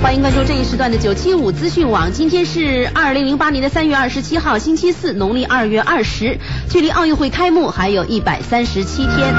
[0.00, 2.10] 欢迎关注这一时段的九七五资讯网。
[2.12, 6.38] 今天是二零零八年的三月二十七号，星期四，农历二月二十，
[6.70, 9.34] 距离奥运会开幕还有一百三十七天。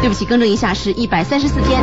[0.00, 1.80] 对不起，更正一下，是一百三十四天。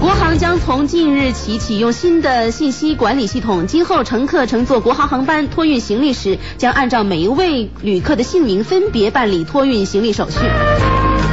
[0.00, 10.38] 国航将从近日起启用新的信息管理系统，今后乘客乘坐国航航班托运行李时，将按照每一位旅客的姓名分别办理托运行李手续。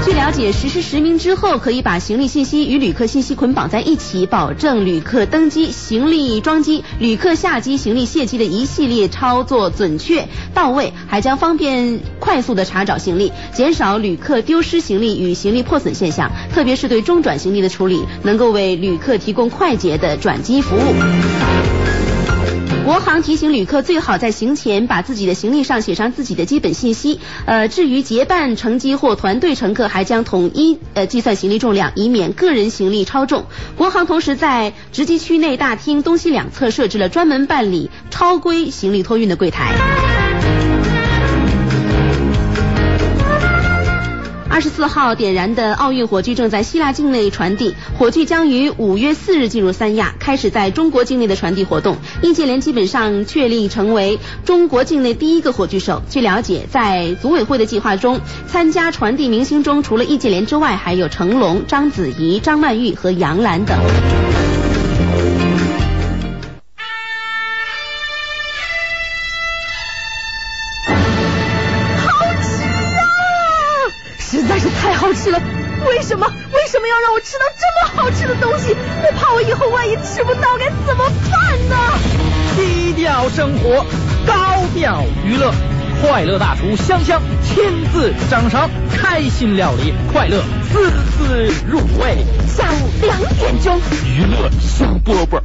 [0.05, 16.29] 据了解，实施实名之后，可以把行李信息与旅客信息捆绑在一起，保证旅客登机、行李装机、旅客下机、行李卸机的一系列操作准确到位，还将方便快速的查找行李，减少旅客丢失行李与行李破损现象。
[16.53, 21.74] 特别是对中转行李的处理，能够为旅客提供快捷的转机服务。
[22.85, 27.19] 国航提醒旅客，最好在行前把自己的行李上写上自己的基本信息。
[27.47, 33.45] 呃，至于结伴乘机或团队乘客，还将统一呃计算行李重量，以免个人行李超重。
[33.75, 40.14] 国航同时在值机区内大厅东西两侧设置了专门办理超规行李托运的柜台。
[44.55, 51.97] 二十四号点燃的奥运火炬正在希腊境内传递，火炬将于五月四日进入三亚，开始在中国境内的传递活动。
[52.21, 56.01] 易建联基本上确立成为中国境内第一个火炬手。
[56.09, 63.77] 据了解，在组委会的计划中，参加传递明星中，除了易建联之外，还有成龙、章子怡、张曼玉和杨澜等。
[80.05, 81.75] 吃不到该怎么办呢？
[82.55, 83.85] 低调生活，
[84.25, 84.33] 高
[84.73, 85.51] 调娱乐，
[86.01, 92.23] 快乐大厨香香亲自掌勺，开心料理，快乐丝丝入味。
[92.47, 95.41] 下午两点钟，娱乐香饽饽，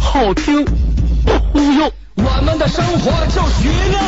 [0.00, 1.92] 好听不忽悠。
[2.16, 3.98] 我们的生活就是娱乐。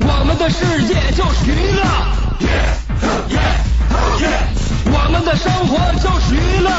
[0.00, 1.82] 我们的世界就是娱乐，
[4.88, 6.70] 我们的生活就是娱乐，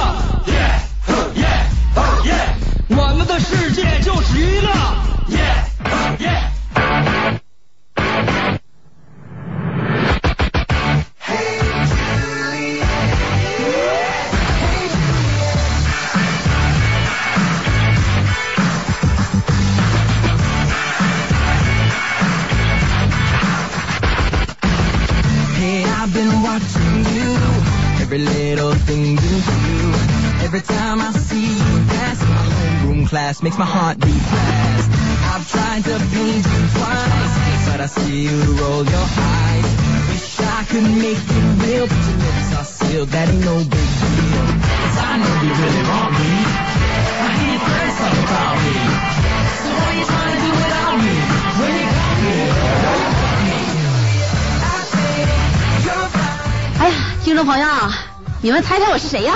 [2.89, 4.69] 我们的世界就是娱乐。
[33.37, 34.89] Dress makes my heart beat fast.
[35.33, 39.65] I've tried to please you twice, but I see you roll your eyes.
[40.09, 43.09] Wish I could make it real, but your lips are sealed.
[43.09, 44.45] That ain't no big deal.
[44.81, 46.31] Cause I know you really want me.
[47.17, 48.75] I hear your friends talk about me.
[49.61, 51.15] So what are you trying to do without me?
[51.57, 52.37] When you got me.
[57.23, 57.67] 听众朋友，
[58.41, 59.33] 你们猜猜我是谁呀？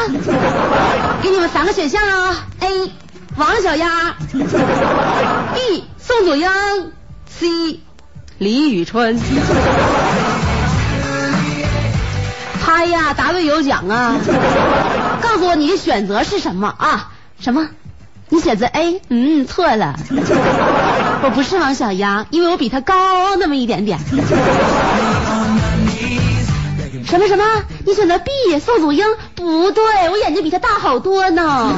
[1.21, 2.89] 给你们三个选项啊：A.
[3.37, 4.15] 王小丫
[5.55, 5.83] ，B.
[5.97, 6.47] 宋祖英
[7.29, 7.79] ，C.
[8.37, 9.17] 李宇春。
[12.63, 14.15] 猜呀，答对有奖啊！
[15.21, 17.11] 告诉我你的选择是什么啊？
[17.39, 17.67] 什么？
[18.29, 19.01] 你选择 A？
[19.09, 19.95] 嗯，错了，
[21.23, 23.99] 我不是王小丫，因为我比他高那么一点点。
[27.05, 27.43] 什么什么？
[27.85, 29.05] 你选择 B 宋祖英？
[29.35, 31.73] 不对，我眼睛比他大好多呢。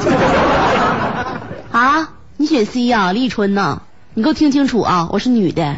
[1.74, 3.82] 啊，你选 C 呀，李宇春呢？
[4.14, 5.76] 你给我听清楚啊，我是女的。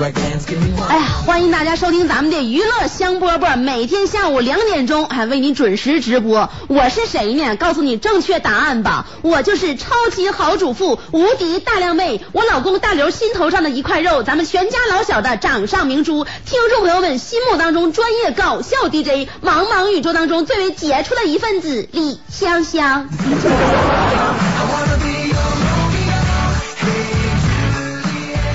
[0.04, 6.50] 哎呀，欢迎大家收听咱们的娱乐香饽饽，每天下午两点钟还为你准时直播。
[6.69, 7.56] 我是谁呢？
[7.56, 23.09] 告诉你正确答案吧，我就是超级好主妇，无敌大靓妹，我老公大刘心头上的一块肉，咱们全家老小的掌上明珠，听众朋友们心目当中专业搞笑 DJ，茫茫宇宙当中最为杰出的一份子，李香香。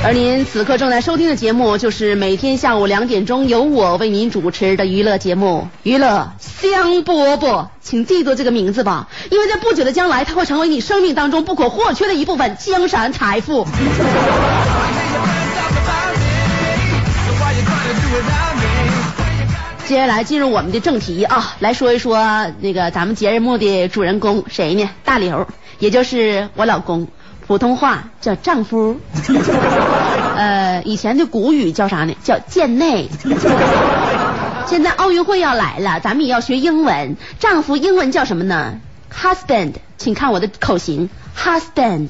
[0.01, 7.37] 而您此刻正在收听的节目，就是每天下午两点钟由我为您主持的娱乐节目《娱乐香饽饽》，
[7.81, 13.67] 请记住这个名字吧，因为在不久的将来，它会成为你生命当中不可或缺的一部分江山财富。
[19.85, 24.89] 接下来进入我们的正题啊，来说一说那个咱们节日目的主人公谁呢？
[25.03, 25.45] 大刘，
[25.79, 27.05] 也就是我老公。
[27.49, 28.95] 普通话叫丈夫，
[30.37, 32.15] 呃，以前的古语叫啥呢？
[32.23, 33.09] 叫贱内。
[34.67, 37.17] 现在奥运会要来了，咱们也要学英文。
[37.39, 38.75] 丈夫英文叫什么呢
[39.11, 42.09] ？husband，请看我的口型，husband。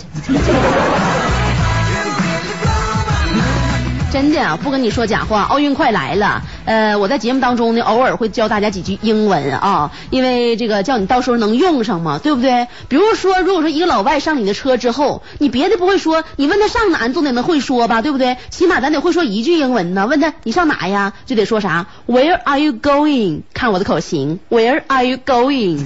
[4.12, 6.42] 真的啊，不跟你说假话，奥运快来了。
[6.70, 12.68] 呃，我在节目当中呢，偶尔会教大家几句英文啊，因为这个叫你到时候能用上嘛，对不对？
[12.88, 18.38] 比如说，如果说一个老外上你的车之后，你别的不会说，你问他上哪，你总得能会说吧，对不对？
[18.52, 20.06] 起码咱得会说一句英文呢。
[20.06, 21.88] 问他你上哪呀，就得说啥？
[22.06, 23.42] Where are you going？
[23.56, 25.84] 看我的口型，Where are you going？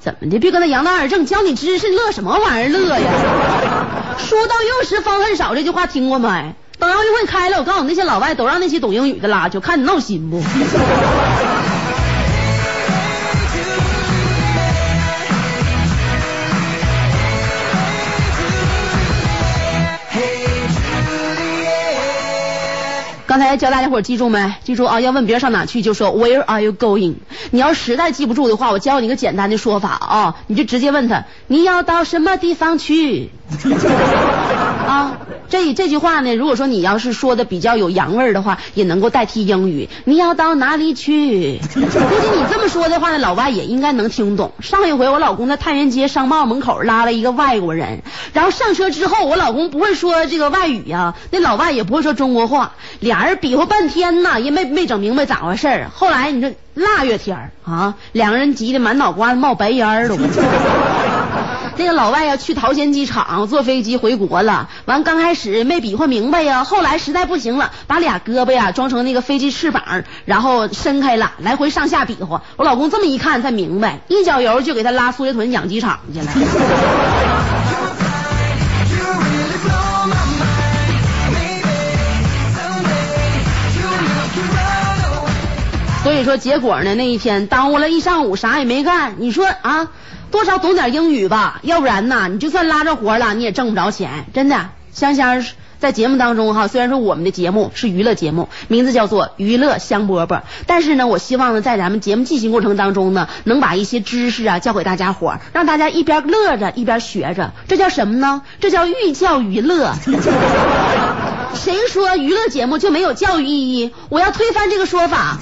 [0.00, 0.38] 怎么的？
[0.38, 3.10] 别跟他扬大耳正，教你知识，乐什么玩意儿乐呀？
[4.18, 6.54] 书到用时方恨少，这句话听过没？
[6.80, 10.42] 等奥运会开了，我告诉你，那些老外都让那些懂英语的拉去，看你闹心不？
[23.30, 24.54] 刚才教大家伙记住没？
[24.64, 25.00] 记住啊！
[25.00, 27.14] 要问别人上哪去，就说 Where are you going？
[27.52, 33.30] 你要实在记不住的话，我教你个简单的说法啊，你就直接问他你要到什么地方去
[34.84, 35.18] 啊？
[35.48, 39.88] 这这句话呢，如果说你要是说的比较有洋味儿的话，也能够代替英语。
[40.04, 41.60] 你要到哪里去？
[41.72, 41.86] 估计
[42.36, 44.50] 你这么说的话呢，老外也应该能听懂。
[44.60, 48.02] 上一回我老公在太原街商贸门口拉了一个外国人，
[48.32, 55.90] 然后上车之后，我老公不会说这个外语呀，那老外也不会说中国话，俩人比划半天呢，也没没整明白咋回事儿。
[55.94, 60.16] 后来你说腊月天啊，两个人急得满脑瓜子冒白烟儿了。
[61.76, 69.82] 那个老外要去桃仙机场坐飞机回国了，完刚开始没比划明白呀，后来实在不行了，把俩胳膊呀装成那个飞机翅膀，
[70.26, 72.42] 然后伸开了，来回上下比划。
[72.56, 76.26] 我老公这么一看才明白，一脚油就给他拉苏家屯养鸡场去了。
[86.10, 89.14] 所以说结果呢，那一天耽误了一上午，啥也没干。
[89.18, 89.92] 你说啊？
[90.32, 94.26] 多少懂点英语吧，要不然呢，你就算拉着活了，你也挣不着钱。
[94.34, 95.40] 真的，香香
[95.80, 107.52] 在节目当中哈，虽然说我们的节目是娱乐节目，名字叫做娱乐香饽饽，但是呢，我希望呢，在咱们节目进行过程当中呢，能把一些知识啊教给大家伙儿，让大家一边乐着一边学着。
[107.66, 108.42] 这叫什么呢？
[108.60, 109.94] 这叫寓教于乐。
[111.54, 113.90] 谁说娱乐节目就没有教育意义？
[114.10, 115.38] 我要推翻这个说法。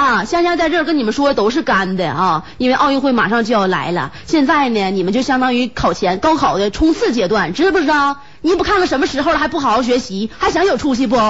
[0.00, 4.12] 啊，香香在这儿跟你们说都是干的啊，因为奥运会马上就要来了。
[4.24, 8.16] 现在呢，你们就相当于考前高考的冲刺阶段，知不知道？
[8.40, 11.16] 你不看看什么时候了，还不好好学习，还想有出息不？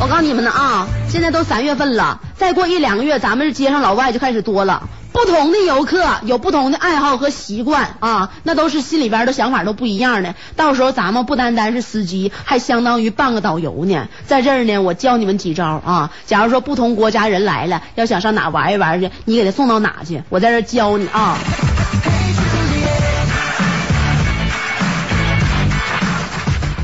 [0.00, 4.88] 我告诉你们呢啊，现在都三月份了，再过一两个月，咱们街上老外就开始多了。
[5.18, 10.36] 不同的游客有不同的爱好和习惯啊，那都是心里边的想法都不一样的。
[10.54, 14.06] 到时候咱们不单单是司机，还相当于半个导游呢。
[14.28, 16.12] 在这儿呢，我教你们几招啊。
[16.24, 20.22] 假如说不同国家人来了，要想上哪玩一玩去，你给他送到哪去？
[20.28, 21.36] 我在这教你啊。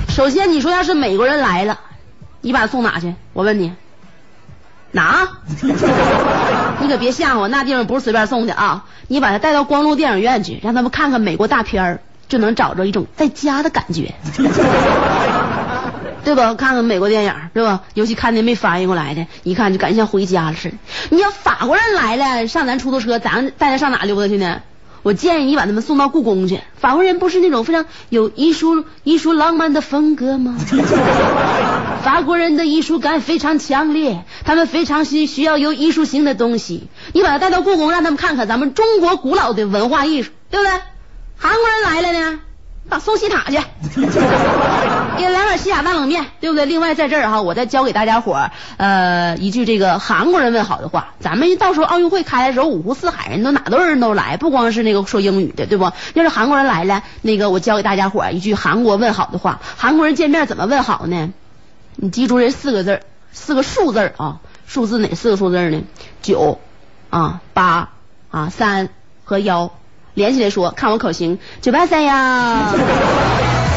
[0.09, 1.79] 首先，你说要是美国人来了，
[2.41, 3.15] 你把他送哪去？
[3.33, 3.73] 我问你，
[4.91, 5.29] 哪？
[6.85, 8.85] 你可别吓我，那地方不是随便送的啊！
[9.09, 14.15] 你把他带到光路电影院去，让他们看看美国大片儿，就能找着一种在家的感觉，
[16.25, 16.55] 对吧？
[16.55, 17.83] 看看美国电影，对吧？
[17.95, 20.75] 尤其看那没翻译过来的，一看就感觉像回家了似的。
[21.11, 24.61] 你要法国人来了，上咱出租车，咱带他上哪溜达去呢？
[25.03, 26.61] 我建议你把他们送到故宫去。
[26.77, 30.57] 法国人不是那种非常有艺术、艺术浪漫的风格吗？
[32.15, 36.87] 法国人的艺术感非常强烈，他们非常需需要有艺术性的东西。
[37.13, 40.71] 你把他带到故宫，让他们看看咱们中国古老的文化艺术，对不对？
[41.37, 42.39] 韩国人来了呢，
[42.89, 43.57] 把送西塔去，
[45.19, 46.67] 给来碗西塔大冷面，对不对？
[46.67, 51.15] 另外在这儿哈，我再教给大家伙儿呃一句这个韩国人问好的话。
[51.19, 55.91] 咱们到时候奥运会开的时候，五湖四海人都哪都人都来，不光是那个说英语的，对不？
[56.15, 59.59] 要是韩国人来了，那个我教给大家伙儿一句韩国问好的话。
[59.77, 61.33] 韩国人见面怎么问好呢？
[62.05, 63.01] 你记住这四个字儿，
[63.33, 65.85] 四个数字啊，数字哪四个数字呢？
[66.21, 66.61] 九
[67.09, 67.93] 啊，八
[68.31, 68.91] 啊，三
[69.25, 69.73] 和幺，
[70.13, 73.74] 连起来说，看我口型，九八三呀。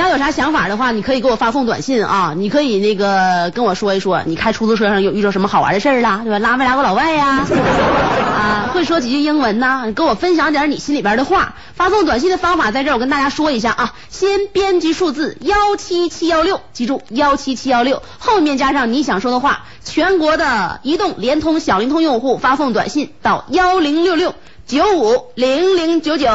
[0.00, 6.38] 要有啥想法的话，你可以给我发送短信啊，你可以那个跟我说一说，你开出租车上有遇到什么好玩的事儿啦，对吧？
[6.38, 7.46] 拉没拉过老外呀？
[8.34, 9.92] 啊，会说几句英文呢？
[9.94, 11.54] 跟我分享点你心里边的话。
[11.74, 13.94] 发送短信的方法在这儿，我跟大家说一下啊。
[14.10, 19.64] 先编辑数字幺七七幺六，记住幺七七幺六，后面加上你想说的话。
[19.82, 24.34] 全国的移动、联通、小灵通用户发送短信到幺零六六
[24.66, 26.28] 九五零零九九。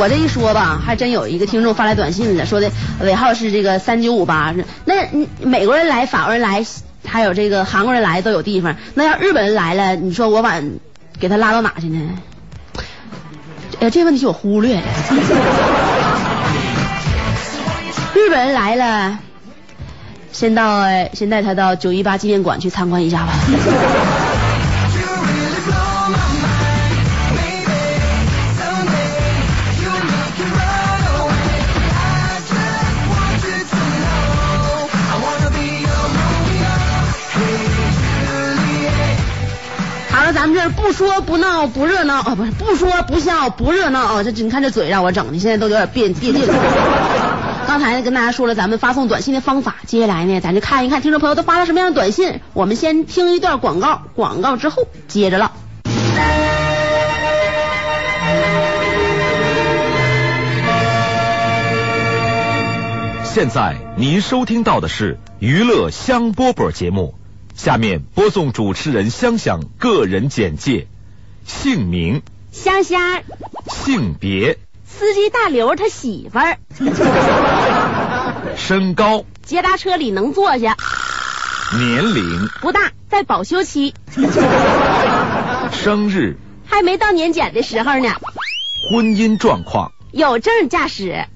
[0.00, 4.54] 我这一说吧，还真有一个听众发来短信了，说的尾号是这个三九五八，
[4.86, 4.94] 那
[5.42, 6.64] 美国人来、法国人来，
[7.06, 8.74] 还有这个韩国人来都有地方。
[8.94, 10.58] 那要日本人来了，你说我把
[11.18, 12.00] 给他拉到哪去呢？
[13.80, 14.80] 呃，这问题我忽略。
[18.14, 19.18] 日本人来了，
[20.32, 23.34] 先到先带他到九一八纪念馆去参观一下吧。
[40.68, 46.46] 不说不闹不热闹啊，不是不说不笑不热闹啊，这你看这嘴让我整的，现在都有点别别劲。
[47.66, 52.40] 刚才呢跟大家说了咱们发送短信的方法，接下来呢咱就看一看听众朋友都发了什么样的短信。
[52.52, 55.52] 我们先听一段广告，广告之后接着唠。
[63.22, 67.14] 现在您收听到的是娱乐香饽饽节目，
[67.54, 70.86] 下面播送主持人香香个人简介：
[71.44, 73.22] 姓名、香香，
[73.68, 76.58] 性别、司机大刘他媳妇儿，
[78.56, 80.76] 身高、捷达车里能坐下，
[81.78, 83.94] 年龄、不大，在保修期，
[85.72, 88.08] 生日、还没到年检的时候呢，
[88.90, 91.26] 婚姻状况、有证驾驶，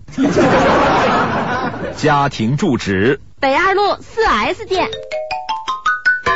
[1.96, 4.88] 家庭住址、北二路四 S 店，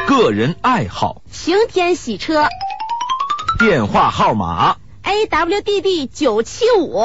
[0.09, 2.47] 个人爱好、晴天洗车。
[3.59, 7.05] 电话号码、，AWDD 九七五，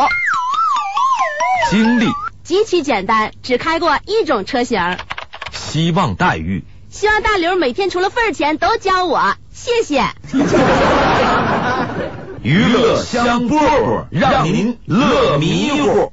[1.69, 2.07] 经历、
[2.45, 4.98] 极其简单，只开过一种车型，
[5.51, 6.63] 希望待遇。
[6.89, 10.05] 希望大刘每天除了份儿钱都教我，谢谢。
[12.41, 16.12] 娱乐香饽饽，让您乐迷糊。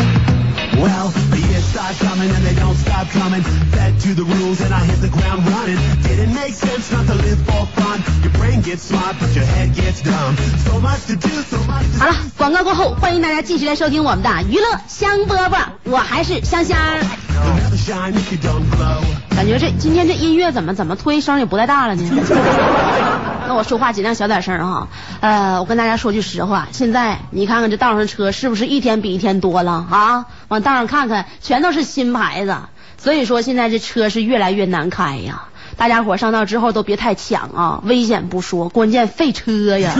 [1.91, 3.43] Well, the years start coming and they don't stop coming.
[3.71, 5.77] Fed to the rules and I hit the ground running.
[6.03, 8.01] Didn't make sense not to live for fun.
[8.23, 10.37] Your brain gets smart, but your head gets dumb.
[10.65, 16.77] So much to do, so much to 好了，广告过后，欢迎大家继续来收听我们的娱乐香饽饽，我还是香香。
[19.35, 22.03] 感觉这今天这音乐怎么怎么突然声也不带大了呢？
[23.51, 24.87] 那我说话尽量小点声啊。
[25.19, 30.25] 呃，我跟大家说句实话，现在你看看这道上车是不是一天比一天多了啊？
[30.47, 32.55] 往道上看看，全都是新牌子，
[32.97, 35.49] 所以说现在这车是越来越难开呀。
[35.75, 39.91] 大家伙上道之后都别太抢啊，危险不说，关键费车呀。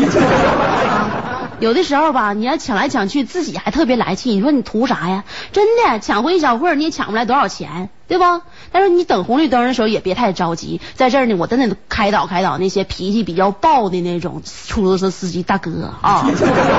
[1.60, 4.30] 有的时候吧，你要抢来抢去，自己还特别来气。
[4.32, 5.26] 你说你图啥呀？
[5.52, 8.26] 真的，抢回一小会儿你也抢不来多少钱，对不？
[8.74, 10.82] 但是你等红绿灯的时候也别太着急。
[10.96, 16.30] 在这儿呢，我真的开导开导那些脾气比较暴的那种出租车司机大哥啊，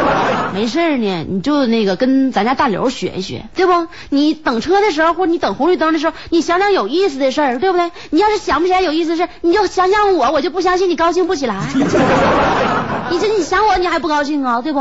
[0.52, 3.72] 没事儿呢，你就那个跟咱家大刘学一学，对不？
[4.10, 7.90] 你等车的时候或者你等红绿灯的时候，你想想有意思的事儿，对不对？
[8.10, 11.62] 你要是想不起来有意思的事儿，你就想想我，我就不相信你高兴不起来。
[13.10, 14.60] 你这你想我，你还不高兴啊？
[14.60, 14.80] 对不？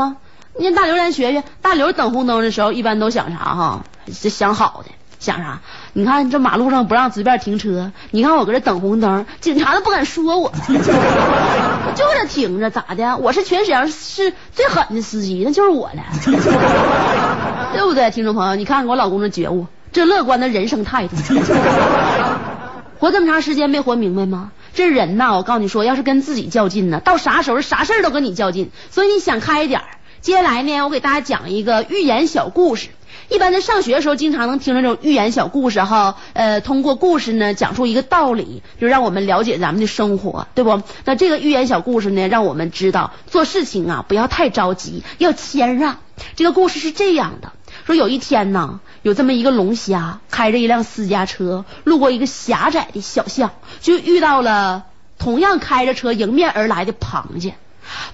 [0.58, 3.84] 你让大刘咱学学，大刘等红灯的时候一般都想啥哈？
[4.20, 4.90] 这想好的，
[5.22, 5.60] 想啥？
[5.92, 10.52] 你看这马路上不让随便停车，你看我搁这等红灯，警察都不敢说我，我
[11.94, 13.16] 就这停着，咋的？
[13.18, 16.02] 我是全沈阳市最狠的司机，那就是我了，
[17.72, 18.10] 对不对？
[18.10, 21.16] 听众朋友，你看我老公这觉悟，这乐观的人生态度。
[22.98, 24.50] 活这么长时间没活明白吗？
[24.74, 29.82] 这人呐，我告诉你说，要是跟自己较劲呢，到啥时候啥事儿都跟你较劲，所以你想开一点。
[30.20, 32.88] 接下来呢，我给大家讲一个寓言小故事。
[33.28, 40.82] 一般在上学的时候，经常能听这种寓言小故事哈，呃，通过故事呢讲述一个道理，就让我们了解咱们的生活，对不？
[41.04, 45.98] 那这个寓言小故事呢，让我们知道做事情啊不要太着急，要谦让。
[46.36, 47.52] 这个故事是这样的：
[47.86, 53.50] 说有一天呢，有这么一个龙虾开着一辆私家车，路过一个狭窄的小巷，
[53.80, 54.84] 就遇到了
[55.18, 57.54] 同样开着车迎面而来的螃蟹。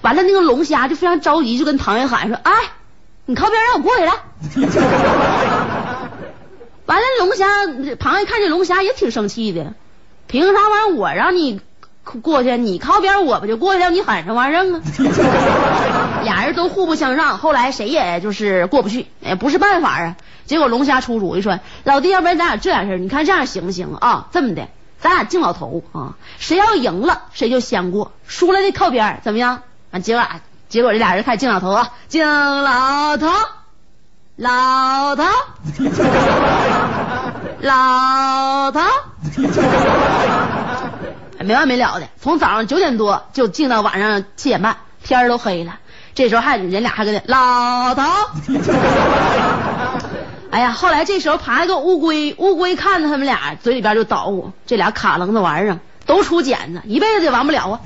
[0.01, 2.53] 完了，那个龙虾就非常着急，就跟螃蟹喊说：“哎，
[3.29, 4.13] 你靠边让我过去来。
[6.87, 9.75] ”完了，龙虾螃蟹看见龙虾也挺生气的，
[10.25, 11.61] 凭啥玩意儿我让你
[12.23, 13.91] 过去，你靠边我不就过去了？
[13.91, 14.81] 你喊什么玩意儿啊？
[16.25, 20.17] 俩人都互不相让，后来谁也就是过不去，也不是办法啊。
[20.47, 24.29] 结果龙虾出主意说：“老弟，要不然咱俩这样式儿，你看这样行不行啊？
[24.31, 24.67] 这么的，
[24.99, 29.61] 咱俩敬老头啊，谁要赢了谁就先过，输了的靠边，怎么样？
[29.91, 30.25] 啊，结果
[30.69, 32.23] 结果这俩人开始敬老头啊，敬
[32.63, 33.27] 老头，
[34.35, 35.23] 老头，
[37.59, 38.79] 老头，
[41.43, 45.79] 没完没了的，从早上九点多就敬到晚上七点半，天儿都黑了。
[46.13, 48.03] 这时候还人俩还跟那老头。
[50.51, 57.79] 哎呀，后来这时候爬一个乌龟，乌龟看着他们俩嘴里边就捣鼓，这俩卡楞子玩意儿都出茧子，一辈子也完不了啊。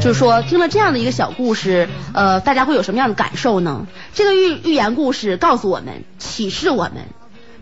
[0.00, 3.86] 就是说，听了这样的一个小故事，呃，大家会有什么样的感受呢？
[4.14, 6.94] 这个寓寓言故事告诉我们，启示我们，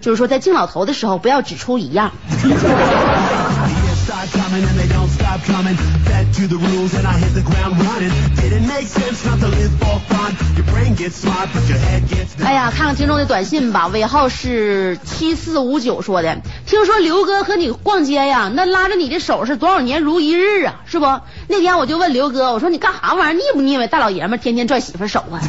[0.00, 2.12] 就是说在敬老头的时候，不要只出一样。
[4.32, 5.76] Coming and they don't stop coming.
[6.04, 8.10] Fed to the rules and I hit the ground running.
[8.36, 10.36] Didn't make sense not to live for fun.
[10.56, 21.06] Your brain gets smart, but your head gets 哎呀，看看听众的短信吧，尾号是七四五九说的，听说刘哥和你逛街呀，那拉着你的手是多少年如一日啊，是不？
[21.48, 23.86] 那天我就问刘哥，我说你干啥玩意儿，腻不腻歪？
[23.86, 25.40] 大老爷们天天拽媳妇手啊，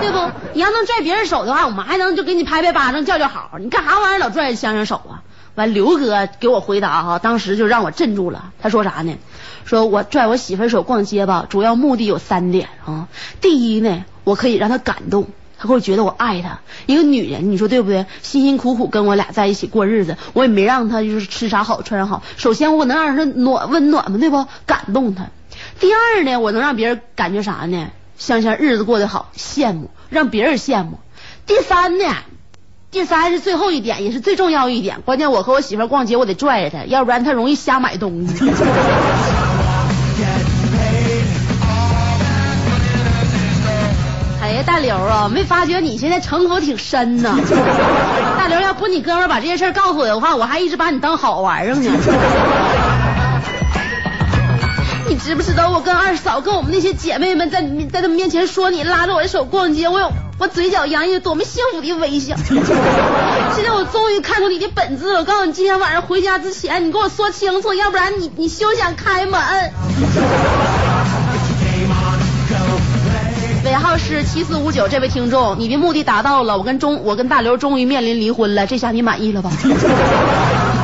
[0.00, 0.18] 对不？
[0.54, 5.19] 你要能拽别人手的话，我们还能就给你拍拍巴掌叫叫好，你干啥玩意儿老拽香香手啊？
[5.54, 8.52] 完，刘哥给我回答哈，当时就让我镇住了。
[8.60, 9.16] 他说啥呢？
[9.64, 13.08] 说我拽我媳妇手逛街吧，主要目的有三点啊。
[13.40, 15.28] 第一呢，我可以让她感动，
[15.58, 16.60] 她会觉得我爱她。
[16.86, 18.06] 一个女人，你说对不对？
[18.22, 22.22] 辛辛苦苦跟我俩在一起过日子，我也没让她就是吃啥好穿啥好。
[22.36, 24.46] 首先我能让她暖温暖嘛，对不？
[24.66, 25.26] 感动她。
[25.78, 27.90] 第二呢，我能让别人感觉啥呢？
[28.16, 30.98] 香香日子过得好，羡慕，让别人羡慕。
[31.46, 32.04] 第三呢，
[32.90, 35.00] 第三是最后一点，也是最重要一点。
[35.02, 38.50] 关键我和我媳妇逛街，我得拽着她，要不然她容易瞎买东西。
[44.42, 47.38] 哎呀，大刘啊，没发觉你现在城府挺深呐？
[48.36, 51.92] 大刘，要不你哥们把这件事告诉我的话，我还一直把你当好玩儿呢。
[55.22, 62.34] 你知不知道我跟二嫂跟我们那些姐妹们在你在他们面前说你拉着我的手逛街，我有我嘴角洋溢着多么幸福的微笑。
[63.54, 69.38] 现在我终于看出你的本质了，我告诉你，今天晚上回家之前你给我说清楚，要不然你你休想开门。
[73.66, 79.52] 尾号是七四五九，这位听众，你的目的达到了，我跟中我跟大刘终于面临离婚了，这下你满意了吧？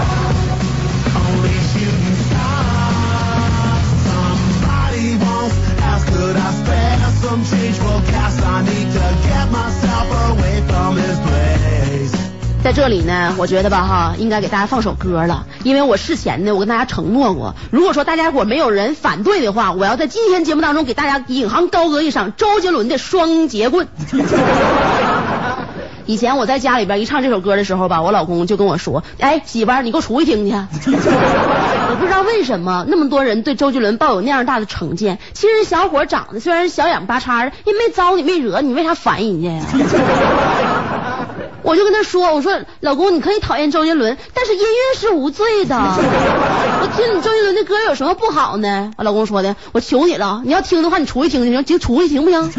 [12.62, 23.86] 在这里呢，我觉得吧哈，应该给大家放首歌了，因为我事前呢，我跟大家承诺过，如果说大家伙没有人反对的话，我要在今天节目当中给大家引吭高歌一场周杰伦的《双截棍》。
[26.06, 30.52] 以前我在家里边一唱这首歌的时候吧，我老公就跟我说：“哎，媳妇儿，你给我出去听去。
[31.88, 35.18] ”我不知道为什么那么多人对周杰伦抱有那样大的成见。
[35.34, 39.64] 其实小伙长得虽然小眼巴叉的，也没招你没惹你，为啥烦人家呀？
[41.62, 45.74] 我就跟他说：“我说老公，你可以讨厌周杰伦，但是音乐是无罪的。
[45.76, 52.52] 我听你周杰伦的歌有什么不好呢？”我老公说的：“我求你了，你要听的话，你出去听听，就出去行不行？”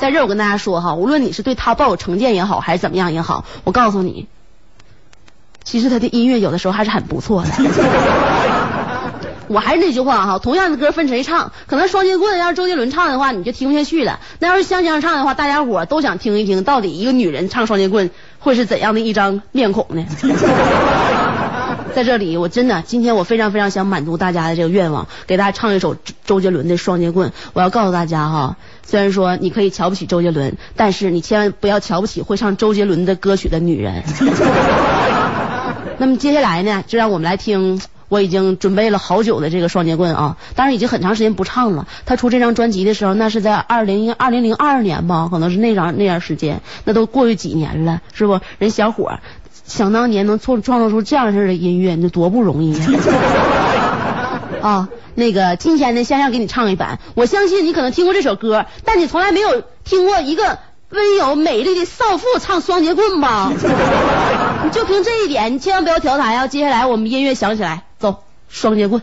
[0.00, 4.26] 在这儿我跟大家说哈，无论你是对他抱有成见也好，还是怎么样也好，我告诉你，
[5.62, 7.50] 其实他的音乐有的时候还是很不错的。
[9.48, 20.06] 我还是那句话哈，同样的歌分谁唱，可能双截棍要是周杰伦唱的话，你就听不下去了；那要是香香唱的话，大家伙都想听一听，到底一个女人唱双截棍会是怎样的一张面孔呢？
[21.92, 27.30] 在这里，我真的今天我非常非常想满足大家的这个愿望，给大家唱一首周周杰伦的《双截棍》。
[27.52, 34.02] 我要告诉大家哈，虽然说你可以瞧不起周杰伦，但是你千万不要瞧不起会唱周杰伦的歌曲的女人。
[35.98, 41.86] 那么接下来呢，就让我们来听我已经准备了好久的这个双截棍啊，当然已经很长时间不唱了。
[42.06, 48.40] 他出这张专辑的时候，那是在二零二零零二年吧，可能是那张那段时间，那都过去几年了，是不？
[48.58, 49.18] 人小伙
[49.64, 52.86] 想当年能创创造出这样式的音乐，那多不容易呀、
[54.62, 54.88] 啊！
[55.20, 63.52] 那个今天呢，香香给你唱一版，我相信你可能听过这首歌，但你从来没有听过一个温柔美丽的少妇唱双截棍吧？
[64.64, 66.46] 你就凭这一点，你千万不要调台啊！
[66.48, 69.02] 接下来我们音乐响起来，走，双截棍。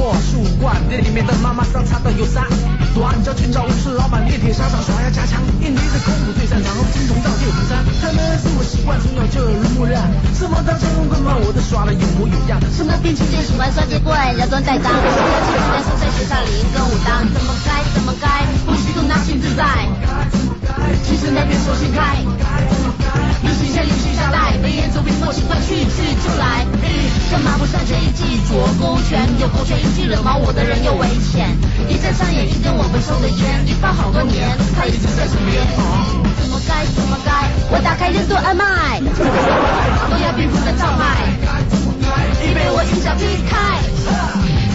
[0.00, 2.48] 破树冠，店里面的妈妈桑擦的有啥？
[2.96, 5.36] 短脚去找武士老板，练铁砂掌，耍呀加枪。
[5.60, 7.84] 印尼的功夫最擅长，金铜罩铁红衫。
[8.00, 10.08] 他们是我习惯，从小就耳濡目染。
[10.32, 12.56] 什么当前棍棒，我都耍的有模有样。
[12.72, 14.88] 什么兵器最喜欢双截棍，摇装带当。
[14.88, 19.84] 现在技术在手在学校里跟武当，怎么该怎么该，呼吸都拿心自在。
[21.04, 22.24] 其实那边手心开，
[23.42, 26.66] 流行下流行下来，飞檐走壁默契快去去就来。
[27.30, 31.46] 干嘛不上前一记左勾拳，右勾拳一记惹毛我的人又危险。
[31.88, 35.62] 一再上演一根我们抽的烟，一放好多年，他一直在身边。
[36.42, 38.98] 怎么该怎么该，我打开任督二脉，
[40.10, 41.30] 高压冰封的障碍，
[42.42, 43.78] 已被我一脚踢开。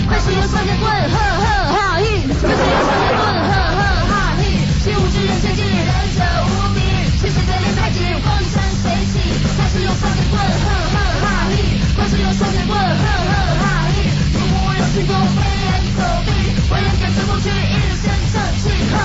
[0.08, 1.44] 快使用双截棍，呵呵
[1.76, 2.24] 哈嘿！
[2.24, 4.42] 快使用双截棍，呵呵哈嘿！
[4.80, 6.65] 习武之人切记，忍者无
[10.00, 11.52] 双截棍，哼哼哈嘿！
[11.96, 14.10] 快使用双截棍，哼哼哈嘿！
[14.34, 16.30] 如果我有轻功，飞檐走壁，
[16.70, 18.96] 我也跟着过去，一身正气，呵。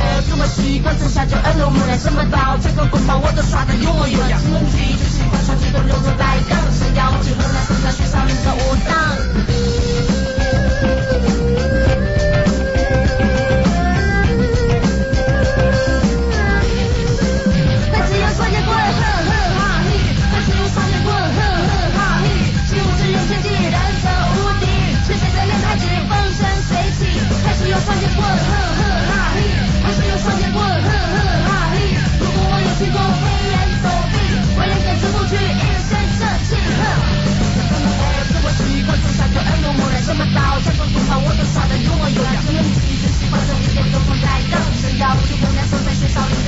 [0.00, 4.40] 呃，跟我习惯，剩下就耳濡目染，什么刀，这个棍棒我都耍得有模有样。
[4.40, 9.87] 身体最喜欢双截棍，流着来让闪耀，只能来参加学少林的武当。
[46.00, 46.47] 是少林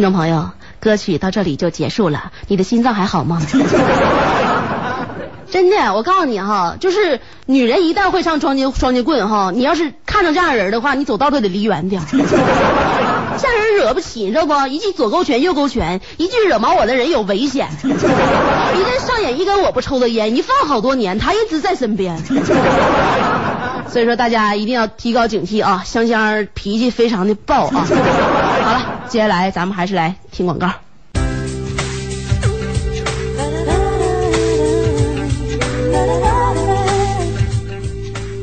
[0.00, 0.48] 听众朋友，
[0.80, 3.38] 歌曲到这里就结束了，你的心脏还好吗？
[5.52, 12.00] 真的，我告诉你哈，就是女人一旦会唱双截双截棍哈，你要是看着这样人的话，你走道都得离远点。
[12.10, 14.54] 这样人惹不起，你知道不？
[14.68, 17.68] 一句左勾拳右勾拳，一句惹毛我的人有危险。
[17.84, 22.16] 一旦上演一根我不抽的烟，一放好多年，他一直在身边。
[23.86, 25.82] 所以说大家一定要提高警惕啊！
[25.84, 27.86] 香香脾气非常的暴啊。
[29.10, 30.70] 接下来咱们还是来听广告。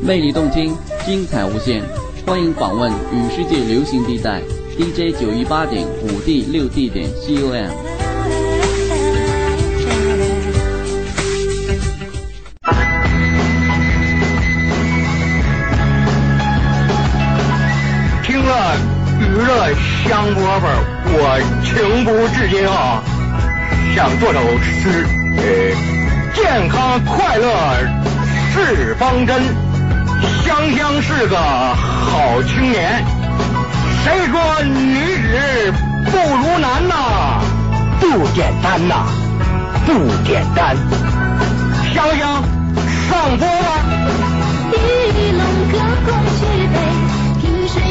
[0.03, 0.75] 魅力动听，
[1.05, 1.81] 精彩无限，
[2.25, 4.41] 欢迎访问与世界流行地带
[4.77, 7.96] DJ 九一八点五 D 六 D 点 COM。
[20.05, 20.61] 香饽饽，
[21.09, 23.01] 我情不自禁啊，
[23.95, 25.05] 想做首诗，
[25.37, 25.43] 呃，
[26.33, 27.47] 健康快乐
[28.53, 29.41] 是方针，
[30.43, 33.03] 香香是个好青年，
[34.03, 35.73] 谁说女子
[36.11, 37.41] 不如男呐？
[37.99, 39.05] 不简单呐，
[39.85, 40.75] 不简单，
[41.93, 42.43] 香香
[43.09, 43.96] 上播吧。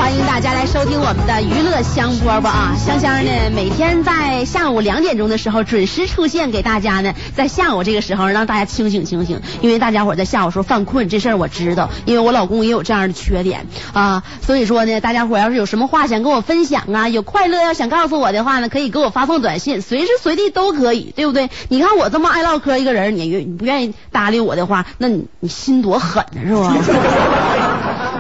[0.06, 2.76] 欢迎大家来收听我们的娱乐香饽饽啊！
[2.78, 21.50] 香香呢，每天在下午两点钟的时候准时出现给大家呢，在下午这个时候让大家清醒清醒，因为大家伙在下午时候犯困这事儿我知道，因为我老公也有这样的缺点啊，所以说呢，大家伙要是有什么话想跟我分享啊，有快乐要想告诉我的话呢，可以给我发送短信，随时随地都可以，对不对？
[21.68, 26.54] 你看我这么爱唠嗑一个人，你愿你不愿意搭理我的话，那你你心多狠呢，是
[26.92, 27.55] 吧？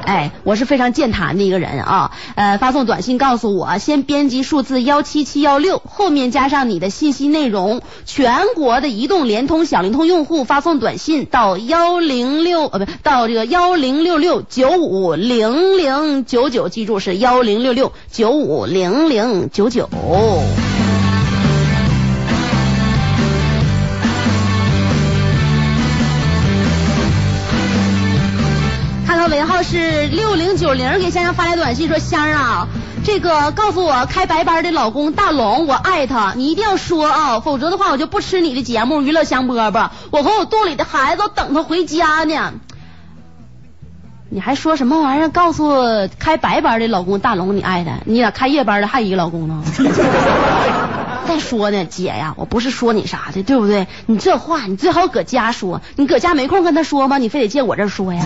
[0.06, 19.90] 哎，我是非常健谈的一个人啊，呃，发送短信告诉我，先编辑数字幺七七幺六，后面加上你的信息内容，全国的移动、联通、小灵通用户发送短信到幺零六呃不到这个幺零六六九五零零九九，记住是幺零六六九五零零九九。
[29.56, 32.68] 号是六零九零，给香香发来短信说：“香儿啊，
[33.06, 39.88] 这个告诉我开白班的老公大龙，我爱他，你一定要说啊，否则的话我就不吃你的节目娱乐香饽饽。
[40.10, 42.52] 我和我肚里的孩子等他回家呢。
[44.28, 45.30] 你还说什么玩意儿？
[45.30, 45.72] 告诉
[46.18, 49.62] 开白班的老公大龙你爱他，你俩开夜班的还一个老公呢？
[51.26, 53.86] 再说呢，姐呀，我不是说你啥的，对不对？
[54.04, 57.16] 你这话你最好搁家说，你搁家没空跟他说吗？
[57.16, 58.22] 你非得借我这说呀？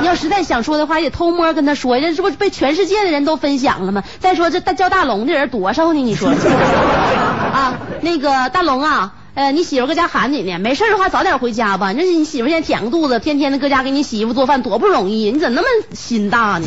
[0.00, 4.04] 你要实在想说的话，也偷摸跟他说，这这不被全世界的人都分享了吗？
[4.20, 6.00] 再说这大叫大龙的人多少呢？
[6.02, 7.78] 你说啊？
[8.00, 11.92] 那个大龙啊，呃，你媳妇搁家喊你呢，没事的话早点回家吧。
[11.92, 16.66] 你这你媳妇现在舔个肚子，天天的搁家给你洗衣服做饭，多不容易，你怎么那么心大呢？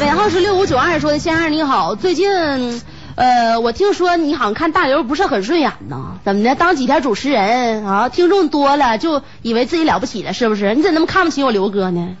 [0.00, 2.28] 尾号是六五九二说的，先生你好，最近
[3.14, 6.54] 呃，我听说你好像看大刘不是很顺眼呢，怎么的？
[6.54, 10.74] 当几天主持人啊，听众多了就以为自己了不起了，是不是？
[10.74, 12.16] 你怎么那么看不起我刘哥呢？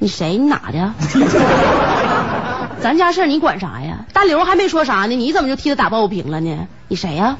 [0.00, 0.36] 你谁？
[0.36, 0.92] 你哪的？
[2.80, 4.04] 咱家事儿你管啥呀？
[4.12, 6.66] 大刘还没说啥呢，你怎么就替他打抱不平了呢？
[6.88, 7.36] 你谁呀？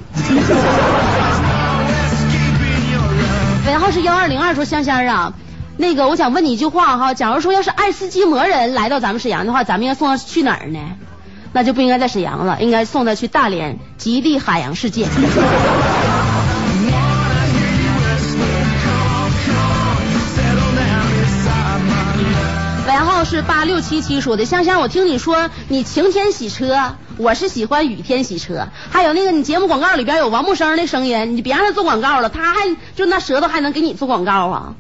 [3.67, 5.35] 尾号是幺二零二说香香啊。
[5.77, 10.79] 那个，我想问你一句话哈，假如说要是爱斯基摩人来到咱们沈阳的话，咱们要送他去哪儿呢？
[11.53, 15.07] 那就不应该在沈阳了，应该送他去大连极地海洋世界。
[22.87, 28.69] 尾号是八六七七说的，香香，我听你说你晴天洗车，我是喜欢雨天洗车。
[28.91, 32.61] 还有那个你节目广告里边有王木生的声音，你别让他做广告了，他还
[32.97, 34.75] 就那舌头还能给你做广告啊？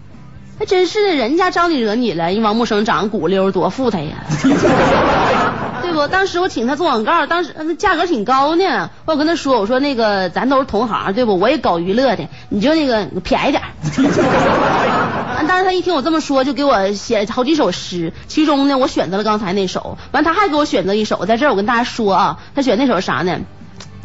[0.58, 2.32] 还真是的，人家招你惹你了？
[2.32, 4.24] 人王木生长得鼓溜，多富态呀，
[5.88, 6.06] 对不？
[6.06, 8.90] 当时我请他做广告，当时那价格挺高呢。
[9.06, 11.38] 我跟他说，我说那个咱都是同行，对不？
[11.38, 13.62] 我也搞娱乐的，你就那个便宜点。
[15.48, 19.96] 但是他一听我这么说，就给我写好几首诗，其中呢，我选择了刚才那首。
[20.12, 23.40] 完，他还给我选择一首，在这我跟大家说啊，他选那首啥呢？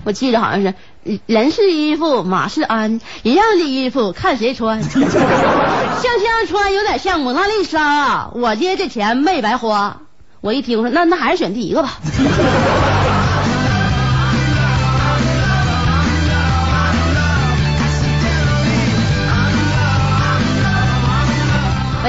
[0.05, 0.73] 我记得好像是。
[1.25, 4.81] 人是衣服，马是鞍，一样的衣服看谁穿。
[4.87, 5.11] 香香
[6.47, 9.97] 穿有点像蒙娜丽莎，我爹这钱没白花。
[10.43, 11.97] 我一听说，那那还是选第一个吧。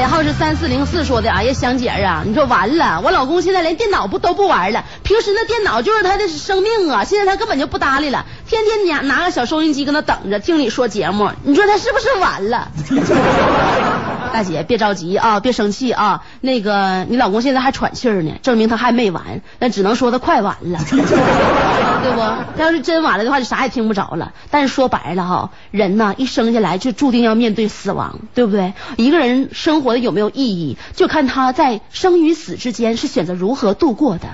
[0.04, 12.68] 尾号是三四零四说的，哎呀，香姐啊，你说完了，我老公现在连电脑不都不玩了，平时那电脑就是他的生命啊，现在他根本就不搭理了，天天拿拿个小收音机搁那等着听你说节目，你说他是不是完了？
[14.34, 22.20] 大姐别着急啊，别生气啊，那个你老公现在还喘气儿呢，证明他还没完，那只能说他快完了， 对不？
[22.58, 24.32] 他要是真完了的话，就啥也听不着了。
[24.50, 28.74] 但是说白了哈，人呢一生下来就注定要面对死亡，对不对？
[28.96, 34.28] 一个人生活的有没有意义，就看他在生与死之间是选择如何度过的。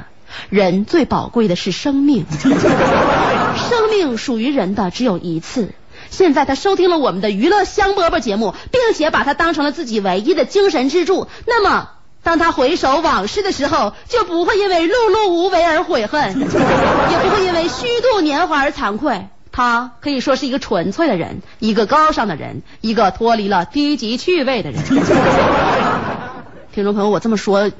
[0.49, 5.70] 人最宝贵的是生命， 生命属于人的只有一次。
[6.09, 11.29] 现在他收听了我们的娱乐香饽饽节目，并且把它当成了自己唯一的精神支柱。
[11.46, 11.90] 那么，
[12.23, 19.29] 当他回首往事的时候，就不会因为碌碌无为而悔恨，也不会因为虚度年华而惭愧。
[19.52, 24.82] 他可以说是一个纯粹的人，一个高尚的人，一个脱离了低级趣味的人。
[26.72, 27.70] 听众朋友，我这么说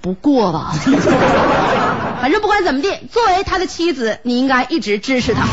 [0.00, 0.72] 不过吧？
[2.22, 5.46] 反正不管怎么地，作为他的妻子，你应该一直支持他。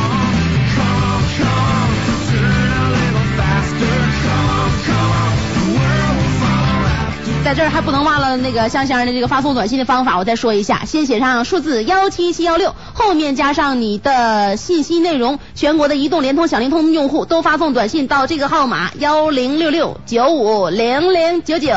[7.48, 21.70] 在这儿还不能忘了那个香香的这个发送短信的方法，我再说一下，先写上数字幺七七幺六，后面加上你的信息内容，全国的移动、联通、小灵通用户都发送短信到这个号码幺零六六九五零零九九。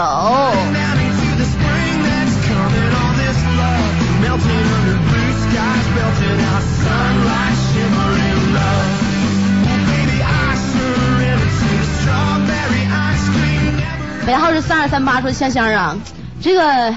[14.30, 15.96] 尾号是三二三八，说香香啊，
[16.40, 16.94] 这个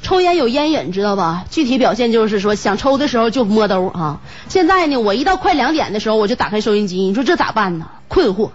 [0.00, 1.44] 抽烟有烟瘾，知道吧？
[1.50, 4.20] 具体表现就是说，想抽的时候就摸兜啊。
[4.48, 7.88] 现在呢，我一到快两点的时候，我就打开收音机，你说这咋办呢？
[8.08, 8.52] 困惑，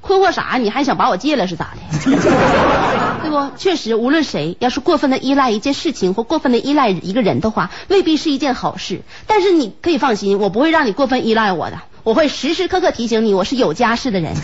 [0.00, 0.56] 困惑啥？
[0.60, 1.80] 你还想把我戒了是咋的？
[3.22, 3.50] 对不？
[3.56, 9.02] 确实，无论谁要是过分的依赖一件事情或过分的依赖一个人的话，未必是一件好事。
[9.26, 14.36] 但是你可以放心，我不会让你过分依赖我的，我会时时刻刻提醒你，我是有家室的人。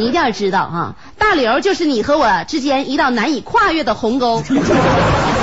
[0.00, 4.42] 你一定要知道啊，大刘就是你和我之间一道难以跨越的鸿沟。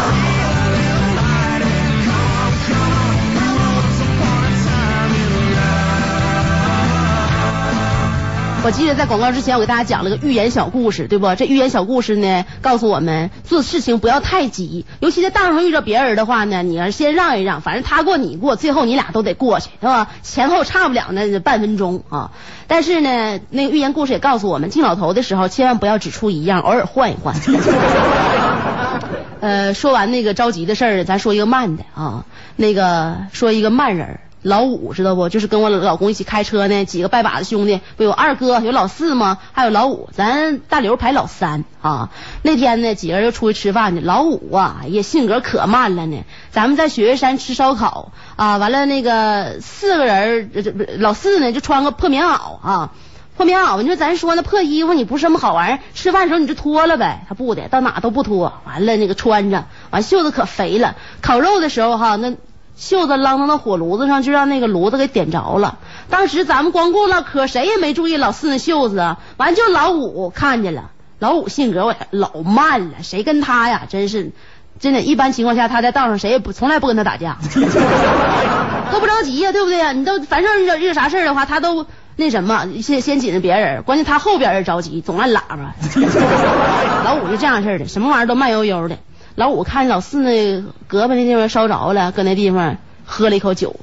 [8.68, 11.34] 我记得在广告之前，我给大家讲了个寓言小故事，对不？
[11.36, 20.10] 这寓言小故事呢，告诉我们做事情不要太急，尤其在道上遇着别人的话呢，你要先让一让，反正他过你过，最后你俩都得过去，对吧？
[20.22, 22.32] 前后差不了那半分钟啊。
[22.68, 27.36] 但是呢，那个寓言故事也告诉我们，敬老头的时候千万不要只出一样，偶尔换一换。
[29.40, 32.26] 呃，说完那个着急的事儿，咱说一个慢的啊，
[32.58, 34.20] 那个说一个慢人儿。
[34.48, 35.28] 老五知道不？
[35.28, 39.40] 就是跟我老公一起开车呢，几个拜把子兄弟，不有二哥，有老四吗？
[39.52, 42.10] 还有老五，咱大刘排老三啊。
[42.44, 46.24] 那天呢，几个人又出去吃饭去，老五啊，也性格可慢了呢。
[46.50, 52.92] 咱们在雪岳山吃烧烤啊，完了那个四个人，这不老四呢就穿个破棉袄啊，
[53.36, 53.82] 破棉袄。
[53.82, 57.26] 你说咱说那破衣服，你不是什么好玩意儿，吃饭的时候你就脱了呗。
[57.28, 60.96] 他不的，到哪都不脱，完了那个穿着，完袖子可肥了。
[61.22, 62.34] 烤肉的时候哈，那。
[62.78, 65.80] 袖子啷到那火炉子上，就让那个炉子给点着了。
[66.10, 69.18] 当时咱们光顾唠嗑，谁也没注意老四那袖子啊。
[69.38, 73.82] 完就老五看见了，老五性格我老慢了，谁跟他呀？
[73.90, 74.32] 真是，
[74.80, 77.38] 真的，一般情况下他在道上谁也不从来不跟他打架，
[78.94, 79.92] 都不着急呀，对不对呀？
[79.92, 85.74] 你都反正遇遇啥事儿的话，他都那什么，先先紧着别人，关键他后边人着急，总按喇叭。
[87.04, 88.98] 老五就这样式的，什么玩意儿都慢悠悠的。
[89.38, 93.76] 老五看老四那胳膊那地方烧着了，搁那地方喝了一口酒，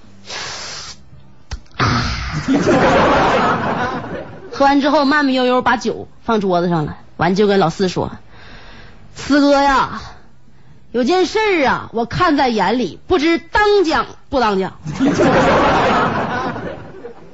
[4.51, 8.11] 喝完之后慢慢悠悠把酒放桌子上了，完就跟老四说
[9.15, 10.03] ：“四哥呀，
[10.91, 14.73] 有件事啊，我看在眼里，不知当讲不当讲。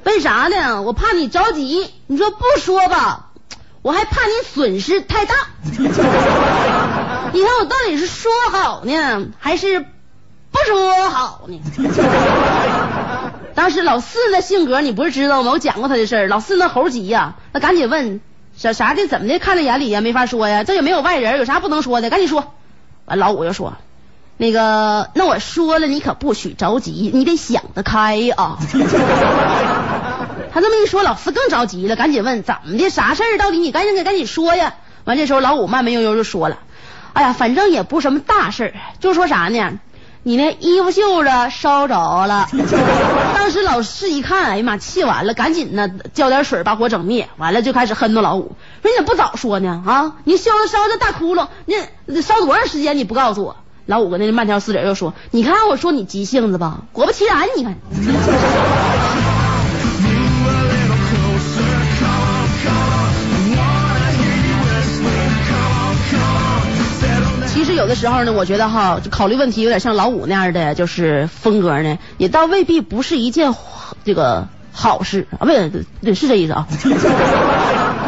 [0.03, 0.83] 为啥呢？
[0.83, 3.30] 我怕你着急，你说不说吧，
[3.81, 5.35] 我还怕你损失太大。”
[7.33, 11.61] 你看我到底是说好呢，还是不说好呢？
[13.55, 15.51] 当时老四那性格你不是知道吗？
[15.51, 16.27] 我讲过他的事儿。
[16.27, 18.19] 老四那猴急呀，那赶紧问
[18.57, 19.39] 啥啥的，怎么的？
[19.39, 20.63] 看在眼里呀，没法说呀。
[20.63, 22.09] 这也没有外人，有啥不能说的？
[22.09, 22.53] 赶紧说。
[23.05, 23.73] 完老五又说，
[24.37, 28.57] 那个那我说了，你可不许着急，你得想得开啊。
[30.53, 32.89] 他这么一说，老四更着急了，赶紧问怎么的？
[32.89, 33.37] 啥事儿？
[33.39, 34.73] 到底你赶紧给赶紧说呀。
[35.05, 36.59] 完这时候老五慢慢悠悠就说了。
[37.13, 39.79] 哎呀，反正也不是什么大事儿，就说啥呢？
[40.23, 42.47] 你那衣服袖子烧着了。
[43.33, 49.81] 当时老四一看，哎呀妈，气完了，赶紧呢浇点水把火整灭，完了就开始哼着老五，说你咋不早说呢？
[49.85, 52.97] 啊，你袖子烧这大窟窿，那烧多长时间？
[52.97, 53.55] 你不告诉我？
[53.87, 57.75] 老五跟那慢条斯理又说，你看我说你急性子吧，果不其然，你看。
[67.75, 73.53] 有的时候呢，我觉得哈，就考虑问题有点像老五那样的，就是风格呢，也倒未必不是一件
[74.03, 75.47] 这个好事啊，不
[76.01, 76.67] 对，是这意思啊。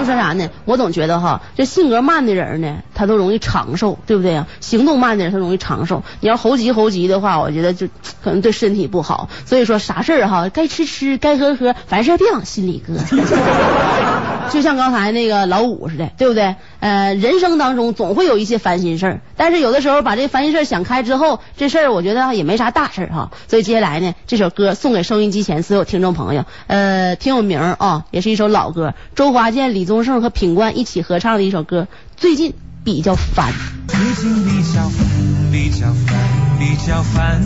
[0.04, 0.50] 就说啥呢？
[0.66, 4.48] 我总觉得哈，这性格慢的人呢，他都容易长寿，对不对啊？
[4.60, 6.04] 行动慢的人他容易长寿。
[6.20, 7.88] 你要猴急猴急的话，我觉得就
[8.22, 9.30] 可能对身体不好。
[9.46, 12.94] 所以说啥事儿哈，该吃吃，该喝喝，凡事别往心里搁。
[14.52, 16.56] 就像刚才那个老五似的，对不对？
[16.80, 23.32] 呃，人生当中总会有一些烦心事儿，但是有的时候把这烦心事儿想开之后，这事儿我觉得也没啥大事儿哈。
[23.48, 33.54] 所以接下来呢，这首歌送给收音机前所有听众朋友，呃，挺有名啊，也是一首老歌，周华健、李宗盛和品冠一起合唱的一首歌，最近比较烦。
[33.90, 35.06] 最近比较烦，
[35.52, 36.18] 比较烦，
[36.58, 37.42] 比较烦，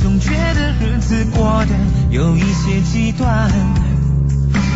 [0.00, 1.74] 总觉得日子过得
[2.10, 3.50] 有一些极端。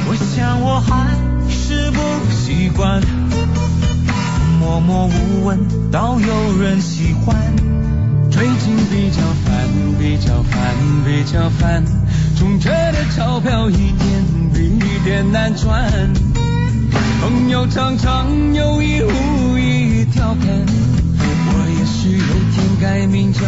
[0.08, 1.32] 我想我还。
[1.48, 3.00] 是不习惯，
[4.58, 7.36] 默默无闻，到有人喜欢。
[8.30, 9.68] 最近比较烦，
[9.98, 11.84] 比较烦，比较烦，
[12.36, 15.90] 总觉得钞票一点比一点难赚。
[17.22, 20.66] 朋友常常有意无意调侃，
[21.46, 23.38] 我也许有天改名叫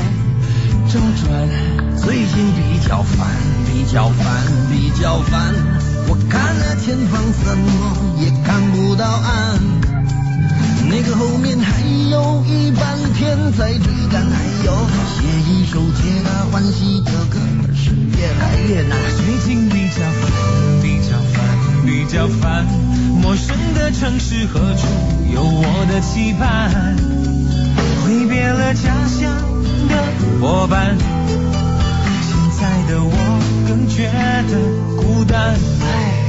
[0.87, 1.27] 周转。
[1.97, 3.27] 最近比较烦，
[3.66, 5.53] 比较烦，比较烦。
[6.07, 9.59] 我看了前方，怎么也看不到岸。
[10.89, 14.87] 那个后面还有一半天在追赶，还有
[15.18, 17.41] 写一首皆大欢喜的歌，
[17.75, 18.97] 是越来越难。
[19.16, 19.84] 最近比
[22.15, 22.65] 比较烦，
[23.21, 24.87] 陌生的城市，何处
[25.33, 26.97] 有我的期盼？
[28.05, 29.35] 挥别了家乡
[29.89, 29.97] 的
[30.41, 30.97] 伙伴，
[32.23, 33.11] 现在的我
[33.67, 34.09] 更觉
[34.47, 34.55] 得
[34.97, 35.57] 孤单。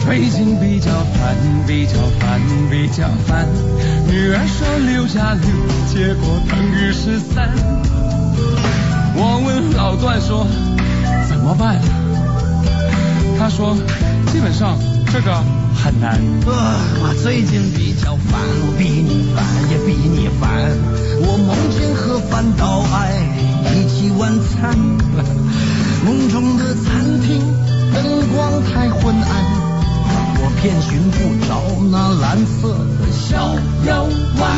[0.04, 1.36] 最近比较烦，
[1.68, 3.48] 比较烦，比较烦。
[4.08, 5.48] 女儿说六加六，
[5.86, 7.54] 结果等于十三。
[9.14, 10.48] 我问老段说
[11.30, 11.80] 怎么办？
[13.38, 13.78] 他说
[14.32, 14.80] 基本上
[15.14, 15.44] 这个
[15.86, 16.20] 很难。
[16.48, 20.74] 我最近比较烦，我比你烦，也比你烦。
[21.22, 23.22] 我梦见和范岛爱
[23.76, 24.76] 一起晚餐，
[26.04, 27.40] 梦中的餐厅
[27.94, 28.02] 灯
[28.34, 29.30] 光太昏暗。
[30.42, 31.62] 我遍寻不着
[31.92, 33.54] 那蓝色的小
[33.86, 34.10] 腰
[34.40, 34.58] 弯。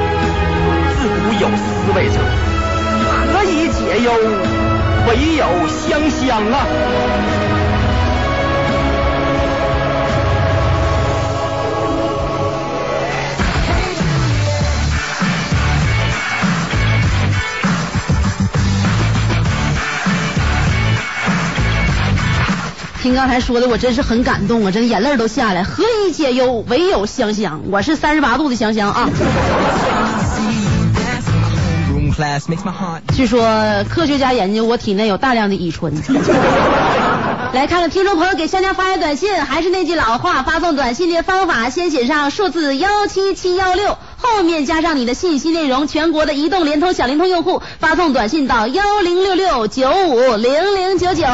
[1.41, 2.19] 有思维者，
[3.33, 4.13] 何以解忧？
[5.07, 6.67] 唯有香香啊！
[23.01, 25.63] 听刚才说的，我真是很感动啊，真的眼泪都下来。
[25.63, 27.63] 何以解忧，唯有香香。
[27.71, 29.09] 我是三十八度的香香啊。
[33.15, 35.93] 据说科学家研究我体内有大量的乙醇。
[37.53, 45.85] 来看看听众朋友给香香发来短信，还是那句老话，发送短信的方法先写上数字幺七七幺六，后面加上你的信息内容。
[45.85, 51.25] 全国的移动、联通、小灵通用户发送短信到幺零六六九五零零九九。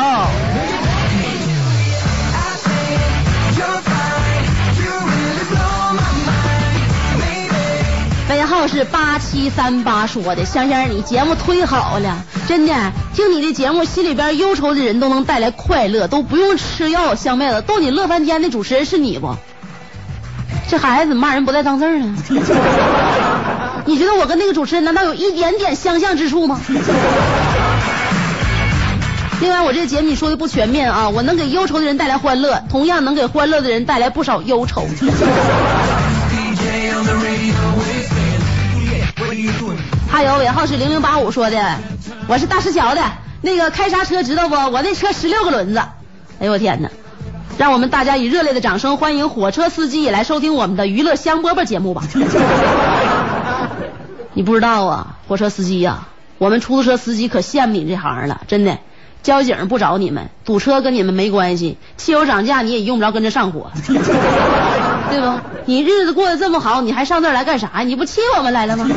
[8.29, 12.17] 尾号是八七三八说的，香香，你节目忒好了，
[12.47, 12.73] 真的，
[13.13, 17.15] 听你的节目，心里边忧愁的人都能带来快乐，都不用吃药。
[17.15, 19.33] 香妹子，逗你乐翻天的主持人是你不？
[20.69, 22.15] 这孩子怎么骂人不带脏字呢？
[23.85, 26.59] 你觉得我跟那个主持人难道有一点点相像之处吗？
[29.39, 34.85] 另外，我这个节目你说的不全面啊，我能给忧愁的人带来欢乐，同样能给欢乐的人带来不少忧愁。
[40.09, 41.77] 还有尾号是零零八五说的，
[42.27, 43.03] 我是大石桥的，
[43.41, 44.55] 那个开啥车知道不？
[44.55, 45.79] 我那车十六个轮子。
[46.39, 46.89] 哎呦我天哪！
[47.57, 52.03] 让我们大家以热烈的掌声欢迎火车司机也来收听我们的娱乐香饽饽节目吧。
[54.33, 58.77] 你不知道啊，火车司机呀、我们出租车司机可羡慕你这行了，真的。
[59.23, 63.71] 交警不找你们，堵车跟你们没关系，汽油涨价你也用不着跟着上火，
[65.09, 65.39] 对不？
[65.65, 67.81] 你日子过得这么好，你还上这儿来干啥？
[67.83, 68.87] 你不气我们来了吗？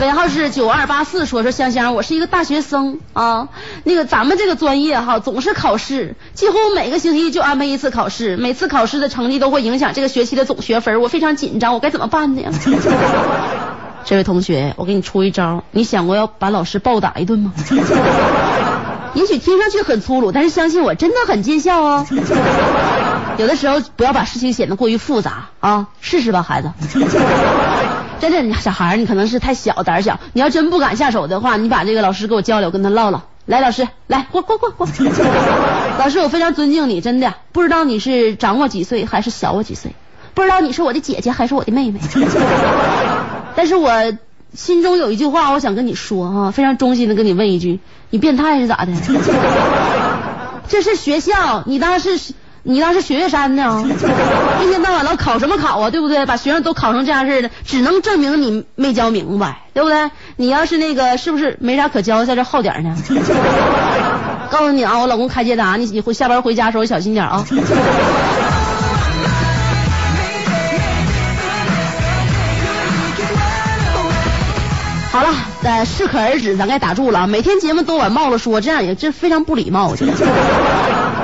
[0.00, 3.48] 尾号是九二八四，说说香香，我是一个大学生啊，
[3.82, 12.42] 那个咱们这个专业哈总是考试，几乎每个星期就安排一次考试，每次考试的成绩都会影响这个学期的总学分，我非常紧张，我该怎么办呢？
[14.04, 17.52] 这位同学，我给你出一招，你想过要把老师暴打一顿吗？
[19.14, 22.06] 也许听上去很粗鲁，但是相信我，真的很见效哦。
[23.36, 26.70] 有的时候不要把事情显得过于复杂啊，试试吧，孩子。
[28.20, 33.22] 真的，你小孩儿你可能是太小胆儿小，你要真不敢下手的话，你把这个老师给我叫来，我跟他唠唠。
[33.46, 34.86] 来，老师，来，过过过过。
[35.98, 39.94] 老师，我非常尊敬你，真的，不知道你是长我几岁还是小我几岁，
[40.34, 41.98] 不知道你是我的姐姐还是我的妹妹，
[43.56, 43.90] 但是我
[44.52, 48.92] 心中有一句话，我想跟你说哈、非常衷心的跟你问一句，你变态是咋的？
[50.68, 52.18] 这是学校，你当是
[52.70, 53.82] 你当是学岳山呢？
[54.62, 56.26] 一天到晚老考什么考啊，对不对？
[56.26, 60.10] 把学生都考成这样似的，只能证明你没教明白，对不对？
[60.36, 62.94] 你要是那个是不是没啥可教，在这耗点呢？
[64.52, 67.42] 告诉你啊，我老公开捷达，你你回下班回家的时候小心点啊。
[75.10, 75.28] 好了，
[75.62, 77.26] 呃，适可而止，咱该打住了啊。
[77.26, 80.12] 每天节目都往冒了说，这样也这非常不礼貌，我觉得。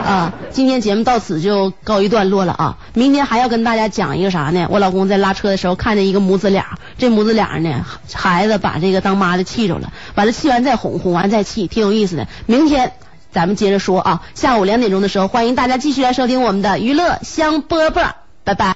[0.04, 2.78] 啊，今天节目到此就告一段落了啊！
[2.92, 4.68] 明天还要跟大家讲一个啥呢？
[4.70, 12.28] 我老公在拉车的时候看见一个母子俩，这母子俩呢，孩子把这个当妈的气着了，完了气完再哄，哄完再气，挺有意思的。
[12.44, 12.92] 明天
[13.32, 18.10] 咱们接着说啊，下午两点钟的时候，欢迎大家继续来收听我们的娱乐香饽饽，
[18.44, 18.73] 拜拜。